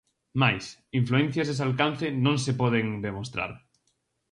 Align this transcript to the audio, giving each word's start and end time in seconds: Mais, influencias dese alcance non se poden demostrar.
Mais, 0.41 0.65
influencias 1.01 1.47
dese 1.47 1.65
alcance 1.67 2.07
non 2.25 2.37
se 2.45 2.53
poden 2.61 2.85
demostrar. 3.07 3.51